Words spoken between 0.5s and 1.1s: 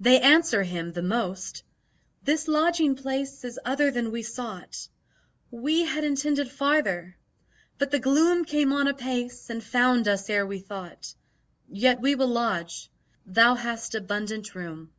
him, the